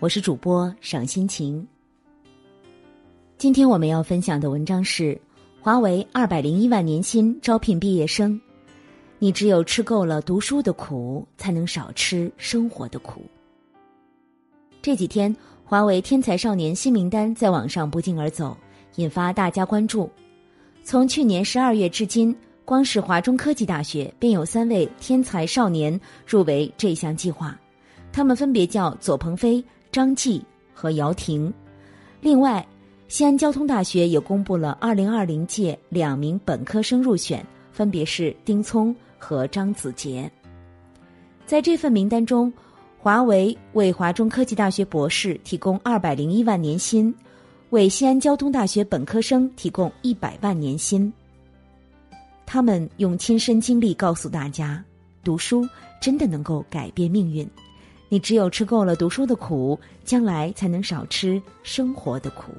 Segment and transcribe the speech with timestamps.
[0.00, 1.66] 我是主播赏心情。
[3.36, 5.20] 今天我们要分享的文章是：
[5.60, 8.40] 华为二百零一万年薪招聘毕业生，
[9.18, 13.22] 你只有吃够了读书的苦，才能少吃生活的苦。
[14.80, 15.34] 这几天，
[15.64, 18.56] 华为天才少年新名单在网上不胫而走，
[18.94, 20.08] 引发大家关注。
[20.84, 22.32] 从去年十二月至今，
[22.64, 27.58] 光是华中科技大学便有三位天才少年入围这项计划，
[28.12, 29.60] 他们分别叫左鹏飞。
[29.90, 30.44] 张继
[30.74, 31.52] 和姚婷，
[32.20, 32.66] 另外，
[33.08, 40.30] 西安交通大学也公布了二零二零届两名本科生入选，分别是丁聪和张子杰。
[41.46, 42.52] 在这份名单中，
[42.98, 47.14] 华为为华中科技大学博士提供二百零一万年薪，
[47.70, 51.10] 为西安交通大学本科生提供一百万年薪。
[52.44, 54.84] 他们用亲身经历告诉大家，
[55.24, 55.66] 读书
[56.00, 57.48] 真的能够改变命运。
[58.08, 62.52] 你只有吃够了读书的苦，将来才能少吃生活的苦。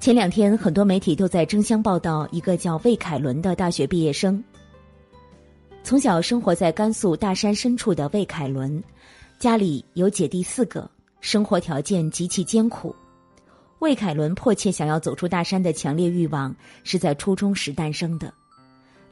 [0.00, 4.42] 前两天，很多媒体都在争相报道一个叫魏凯伦的大学毕业生。
[5.82, 8.82] 从小生活在甘肃大山深处的魏凯伦，
[9.38, 10.88] 家里有姐弟四个，
[11.20, 12.94] 生活条件极其艰苦。
[13.78, 18.32] 魏凯伦迫切想要走出大山的强烈欲望，是在初中时诞生的。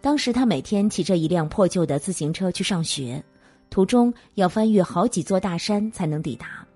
[0.01, 3.23] 当时他每天骑着一辆破旧的自行车去上学。
[3.71, 6.67] 途中要翻越好几座大山才能抵达，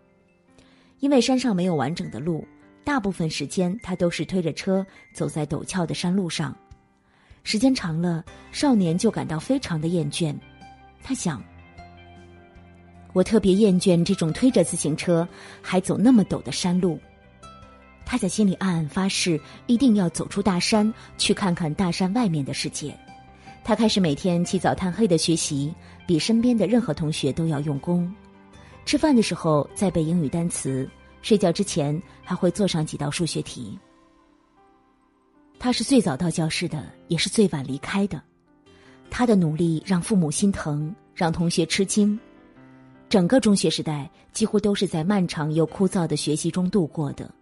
[0.98, 2.46] 因为山上没有完整的路，
[2.84, 6.54] 大部分时间他都是推着车走在陡峭的山路上。
[7.42, 10.34] 时间长了，少年就感到非常的厌倦。
[11.02, 11.42] 他想：
[13.14, 15.26] 我特别厌倦这种推着自行车
[15.62, 17.00] 还走那么陡的山路。
[18.04, 22.94] 他在心里暗暗发誓，一定要走出大山，去看看大山外面的世界。
[23.62, 25.72] 他开始每天起早贪黑的学习，
[26.06, 28.12] 比身边的任何同学都要用功。
[28.84, 30.88] 吃饭的时候在背英语单词，
[31.22, 33.78] 睡觉之前还会做上几道数学题。
[35.58, 38.20] 他是最早到教室的，也是最晚离开的。
[39.10, 42.18] 他的努力让父母心疼，让同学吃惊。
[43.08, 47.32] 整个中学时代几乎都是在漫长又枯燥的学习中度过的，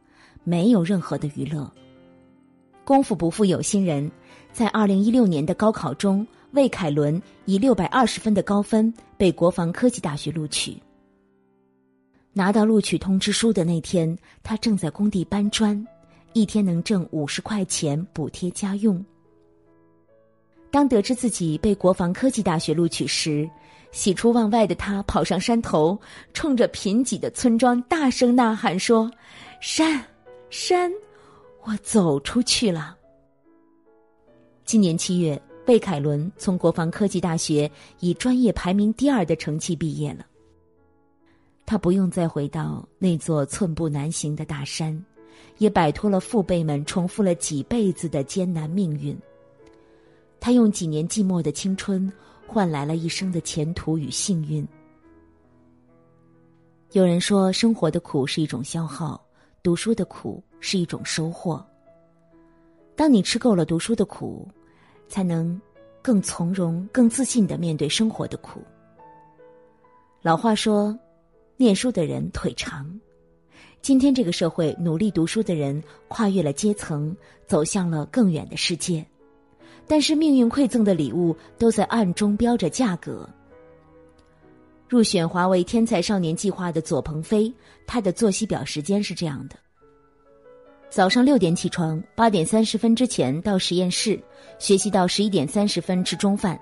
[0.44, 1.70] 没有任何的娱乐。
[2.84, 4.10] 功夫不负有心人。
[4.58, 10.76] 在二零一六年的高考中，魏凯伦以六百二十分的高分被国防科技大学录取。
[12.32, 15.86] 拿到录取通知书的那天，他正在工地搬砖，
[16.32, 19.00] 一天能挣五十块钱补贴家用。
[20.72, 23.48] 当得知自己被国防科技大学录取时，
[23.92, 25.96] 喜出望外的他跑上山头，
[26.34, 29.08] 冲着贫瘠的村庄大声呐喊说
[29.62, 30.04] ：“山，
[30.50, 30.90] 山，
[31.62, 32.96] 我走出去了。”
[34.68, 37.70] 今年七月，魏凯伦从国防科技大学
[38.00, 40.26] 以专业排名第二的成绩毕业了。
[41.64, 45.02] 他不用再回到那座寸步难行的大山，
[45.56, 49.18] 也摆脱了父辈们重复了几辈子的艰难命运。
[50.38, 52.12] 他用几年寂寞的青春，
[52.46, 54.68] 换来了一生的前途与幸运。
[56.92, 59.18] 有人说，生活的苦是一种消耗，
[59.62, 61.66] 读书的苦是一种收获。
[62.94, 64.46] 当你吃够了读书的苦。
[65.08, 65.60] 才能
[66.02, 68.62] 更从容、更自信的面对生活的苦。
[70.22, 70.98] 老话说
[71.56, 72.88] ：“念书的人腿长。”
[73.80, 77.16] 今天这个社会，努力读书的人跨越了阶层，
[77.46, 79.06] 走向了更远的世界。
[79.86, 83.28] 但是命运馈赠的礼物都在暗中标着价格。
[84.88, 87.52] 入选华为天才少年计划的左鹏飞，
[87.86, 89.56] 他的作息表时间是这样的。
[90.90, 94.18] 早上六点起床，八点三十分之前到实验室
[94.58, 96.58] 学习到十一点三十分吃中饭，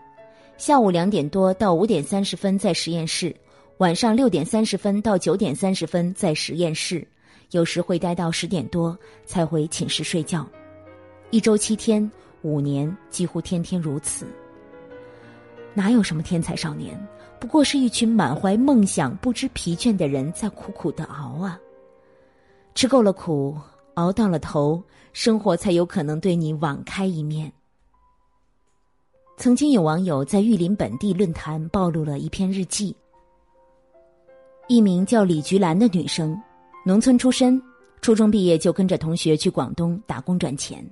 [0.58, 3.34] 下午两点多到五点三十分在实验室，
[3.78, 7.06] 晚上六点三十分到九点三十分在实验室，
[7.52, 10.44] 有时会待到十点多才回寝室睡觉，
[11.30, 12.10] 一周七天，
[12.42, 14.26] 五年几乎天天如此。
[15.72, 16.98] 哪有什么天才少年，
[17.38, 21.58] 不过是一群满怀梦想、不知疲倦的人在苦苦的熬啊，
[22.74, 23.56] 吃够了苦。
[23.96, 24.82] 熬到了头，
[25.14, 27.50] 生活才有可能对你网开一面。
[29.38, 32.94] 曾经有网友在玉林本地论坛暴露了一篇日记。
[34.68, 36.38] 一名叫李菊兰的女生，
[36.84, 37.60] 农村出身，
[38.02, 40.84] 初中毕业就跟着同学去广东打工赚钱。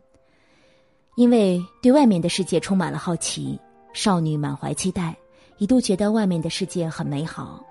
[1.15, 3.61] 因为对外面的世界充满了好奇，
[3.93, 5.15] 少女满怀期待，
[5.59, 7.63] 一度觉得外面的世界很美好。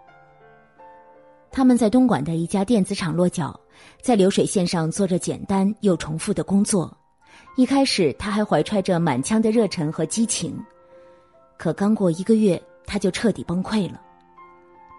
[1.50, 3.60] 他们在东莞的一家电子厂落脚。
[4.02, 6.96] 在流水线上做着简单又重复的工作，
[7.56, 10.58] 一开始他还怀揣着满腔的热忱和激情，
[11.58, 14.02] 可刚过一个月，他就彻底崩溃了。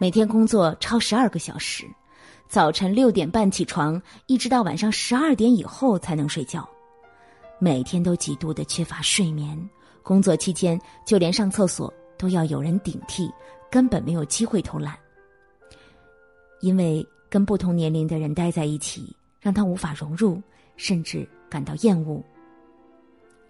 [0.00, 1.84] 每天工作超十二个小时，
[2.48, 6.68] 早晨六点半起床，一直到晚上十二点以后才能睡觉，
[7.58, 9.58] 每天都极度的缺乏睡眠。
[10.02, 13.30] 工作期间，就连上厕所都要有人顶替，
[13.70, 14.94] 根本没有机会偷懒。
[16.60, 20.40] 因为跟不同年龄的人待在一起，让他无法融入，
[20.76, 22.22] 甚至感到厌恶。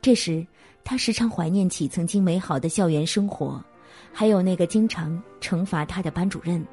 [0.00, 0.42] 这时，
[0.82, 3.62] 他时常怀念起曾经美好的校园生活，
[4.10, 6.66] 还有那个经常惩罚他的班主任。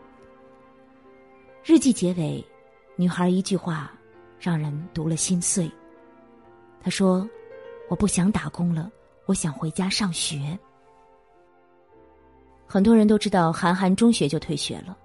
[1.66, 2.42] 日记结尾，
[2.96, 3.92] 女孩一句话，
[4.40, 5.70] 让人读了心碎。
[6.82, 7.30] 她说
[7.92, 8.90] ：“我不想打工了。”
[9.28, 10.58] 我想回家上学。
[12.66, 14.98] 很多人都知道韩寒中学就退学了，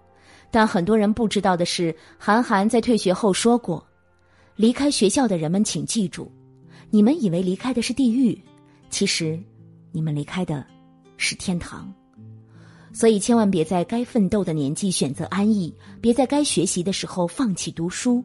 [0.50, 3.86] 但很多人不知道的是，韩寒在退学后说过
[4.56, 6.30] ：“离开学校的人们，请记住，
[6.90, 8.38] 你们以为离开的是地狱，
[8.88, 9.38] 其实
[9.92, 10.64] 你们离开的
[11.16, 11.92] 是天堂。
[12.92, 18.24] 所以千万别在该奋斗的年纪选择安逸，别在该学习的时候放弃读书。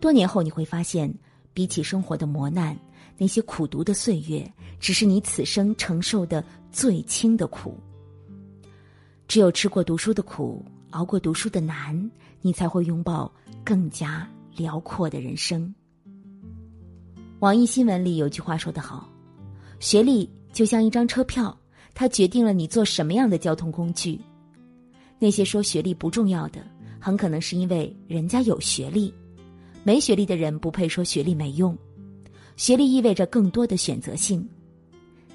[0.00, 1.12] 多年后你会发现，
[1.52, 2.76] 比起生活的磨难。”
[3.16, 4.44] 那些苦读的岁月，
[4.80, 6.42] 只是你此生承受的
[6.72, 7.78] 最轻的苦。
[9.28, 12.08] 只有吃过读书的苦，熬过读书的难，
[12.40, 13.30] 你才会拥抱
[13.64, 15.74] 更加辽阔的人生。
[17.40, 19.08] 网易新闻里有句话说得好
[19.80, 21.56] ：“学历就像一张车票，
[21.94, 24.20] 它决定了你坐什么样的交通工具。”
[25.18, 26.64] 那些说学历不重要的，
[27.00, 29.12] 很可能是因为人家有学历，
[29.82, 31.76] 没学历的人不配说学历没用。
[32.56, 34.48] 学历意味着更多的选择性。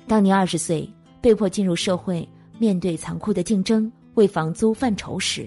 [0.07, 0.89] 当你二十岁
[1.19, 2.27] 被迫进入社会，
[2.57, 5.45] 面对残酷的竞争，为房租犯愁时；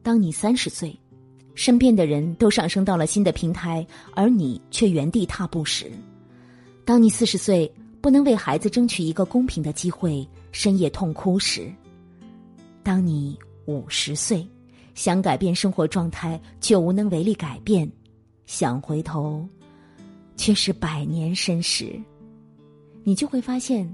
[0.00, 0.96] 当你三十岁，
[1.56, 3.84] 身边的人都上升到了新的平台，
[4.14, 5.88] 而你却原地踏步时；
[6.84, 7.68] 当你四十岁
[8.00, 11.64] 不能为孩子争取一个公平的机会，深夜痛哭时；
[12.84, 14.46] 当你五十岁
[14.94, 17.90] 想改变生活状态却无能为力改变，
[18.46, 19.44] 想回头。
[20.36, 22.00] 却是百年身时，
[23.02, 23.84] 你就会发现，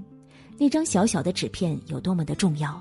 [0.59, 2.79] 那张小小的纸片有多么的重要。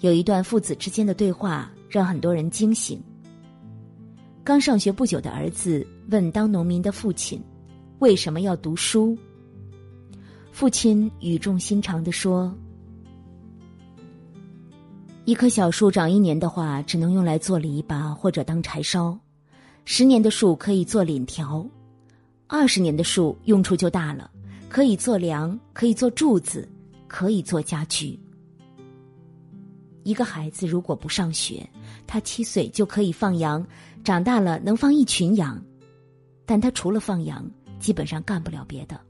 [0.00, 3.00] 有一段父子之间的对话让很多人惊醒。
[4.42, 7.40] 刚上学不久的儿子问当农民的父亲
[8.00, 9.16] ：“为什么要读书？”
[10.50, 12.52] 父亲语重心长的说
[15.26, 19.16] ：“一棵小树长一年的话，只能用来做篱笆或者当柴烧。”
[19.84, 21.66] 十年的树可以做檩条，
[22.46, 24.30] 二十年的树用处就大了，
[24.68, 26.68] 可以做梁，可以做柱子，
[27.06, 28.18] 可以做家具。
[30.02, 31.68] 一个孩子如果不上学，
[32.06, 33.66] 他七岁就可以放羊，
[34.02, 35.62] 长大了能放一群羊，
[36.44, 37.48] 但他除了放羊，
[37.78, 39.00] 基本上干不了别的。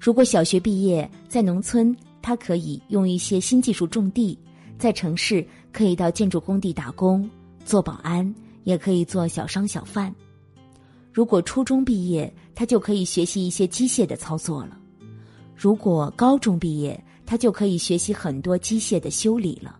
[0.00, 4.38] 如果小学毕业，在农村，他可以用一些新技术种地；
[4.78, 7.28] 在城市，可以到建筑工地打工，
[7.64, 8.34] 做保安。
[8.64, 10.14] 也可以做小商小贩。
[11.10, 14.76] 如果初中毕业，他就可以学习一些机械的操作了；
[15.56, 19.78] 如果高中毕业，他就可以学习很多机械的修理了；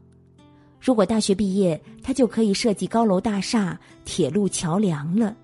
[0.78, 5.34] 如果大学毕业，他就可以设计高楼大厦、铁路桥梁了；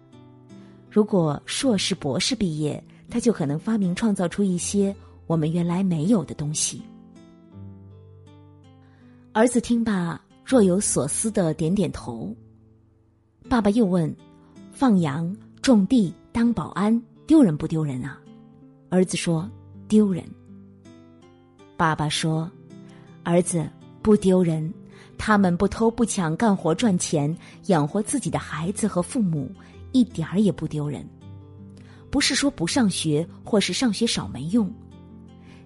[0.91, 4.95] 如果硕士、博士毕业，他就可能发明创造出一些
[5.27, 6.83] 我们原来没有的东西。
[9.33, 12.37] 儿子听罢，若有所思的点点头。
[13.49, 14.15] 爸爸又问
[14.73, 18.21] ：“放羊、种地、当保安，丢人不丢人啊？”
[18.93, 19.51] 儿子说
[19.89, 20.23] ：“丢人。”
[21.85, 22.51] 爸爸说
[23.25, 23.69] ：“儿子
[24.01, 24.73] 不丢人，
[25.19, 27.37] 他们不偷不抢，干活赚钱，
[27.67, 29.51] 养活自己的孩子和父母，
[29.93, 31.07] 一点儿也不丢人。
[32.11, 34.73] 不是说不上学或是上学少没用，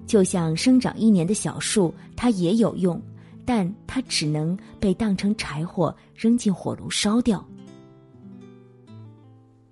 [0.09, 3.01] 就像生长一年的小树，它也有用，
[3.45, 7.47] 但它只能被当成柴火扔进火炉烧掉。”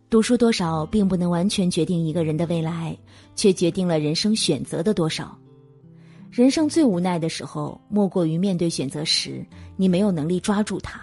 [0.09, 2.97] 读书多少并不能完全决定一个人的未来，
[3.35, 5.37] 却决定了人生选择的多少。
[6.31, 9.45] 人生最无奈的时候，莫过于面对选择时，
[9.77, 11.01] 你没有能力抓住它，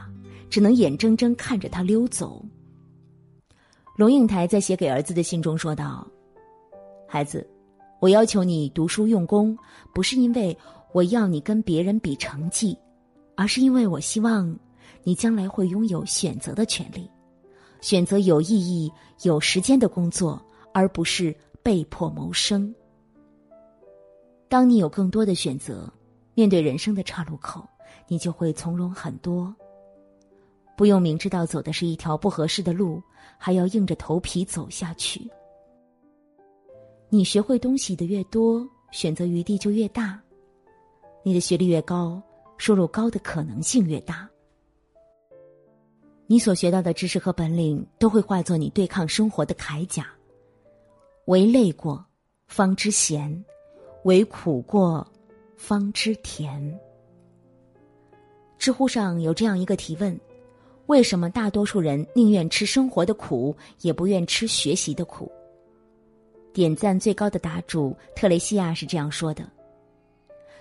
[0.49, 2.45] 只能眼睁睁看着它溜走。
[3.95, 6.07] 龙应台在写给儿子的信中说道
[7.07, 7.47] ：“孩子，
[7.99, 9.57] 我要求你读书用功，
[9.93, 10.55] 不是因为
[10.91, 12.77] 我要你跟别人比成绩，
[13.35, 14.55] 而是因为我希望
[15.03, 17.09] 你将来会拥有选择的权利。”
[17.81, 18.89] 选择有意义、
[19.23, 20.41] 有时间的工作，
[20.73, 22.73] 而不是被迫谋生。
[24.53, 25.91] 当你有更多的选择，
[26.36, 27.67] 面对人生的岔路口，
[28.07, 29.51] 你就会从容很多。
[30.77, 33.01] 不用明知道走的是一条不合适的路，
[33.39, 35.27] 还要硬着头皮走下去。
[37.10, 40.22] 你学会东西的越多，选择余地就越大。
[41.24, 42.22] 你的学历越高，
[42.60, 44.29] 收入高的可能性越大。
[46.27, 50.05] 你所学到的知识和本领都会化作你对抗生活的铠甲。
[51.25, 52.05] 唯累过，
[52.45, 53.43] 方知咸；
[54.03, 55.05] 唯苦过，
[55.55, 56.79] 方知甜。
[58.57, 60.19] 知乎上有这样一个提问：
[60.88, 65.31] 为什么大多数人宁愿吃生活的苦，也不愿吃学习的苦？
[66.51, 69.50] 点赞最高的答主特雷西亚是这样说的：“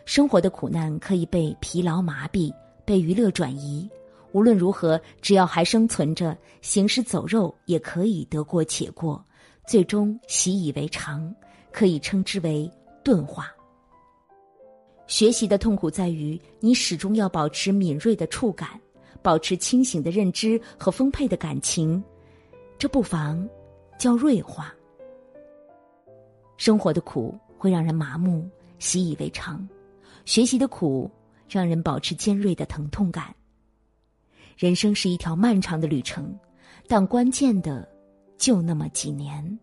[0.06, 3.90] 生活的苦难可以被疲劳麻痹，被娱乐转移。
[4.30, 9.22] 无论如何，只要还生存着，行尸走肉也可以得过且过，
[9.66, 11.34] 最终习以为常，
[11.72, 12.70] 可以称之为
[13.04, 13.50] 钝化。”
[15.06, 18.80] 学习的痛苦在于，你始终要保持敏锐的触感，
[19.20, 22.02] 保持清醒的认知和丰沛的感情，
[22.78, 23.46] 这不妨
[23.98, 24.74] 叫锐化。
[26.56, 29.68] 生活的苦会让人麻木、习以为常，
[30.24, 31.10] 学习的苦
[31.48, 33.34] 让人保持尖锐的疼痛感。
[34.56, 36.34] 人生是一条漫长的旅程，
[36.86, 37.86] 但关键的
[38.38, 39.58] 就那么几年。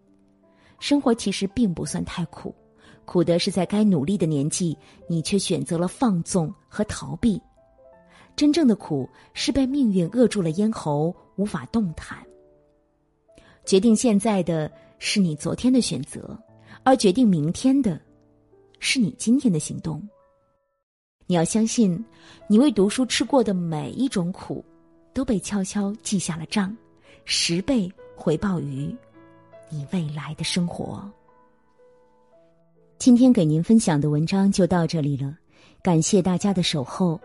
[0.79, 2.53] 生活其实并不算太苦。
[3.09, 7.41] 苦的是在该努力的年纪，你却选择了放纵和逃避。
[8.35, 12.23] 真正的苦是被命运扼住了咽喉，无法动弹。
[13.65, 16.39] 决定现在的是你昨天的选择，
[16.83, 17.99] 而决定明天的，
[18.77, 20.07] 是你今天的行动。
[21.25, 22.05] 你要相信，
[22.47, 24.63] 你为读书吃过的每一种苦，
[25.15, 26.77] 都被悄悄记下了账，
[27.25, 28.95] 十倍回报于
[29.67, 31.11] 你未来的生活。
[32.99, 35.33] 今天给您分享的文章就到这里了，
[35.81, 37.17] 感谢大家的守候。